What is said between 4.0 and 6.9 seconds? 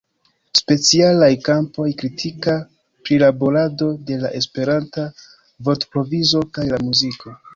de la Esperanta vortprovizo kaj la